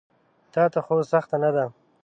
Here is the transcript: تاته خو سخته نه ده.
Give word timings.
تاته 0.53 0.79
خو 0.85 0.95
سخته 1.11 1.35
نه 1.43 1.49
ده. 1.55 1.65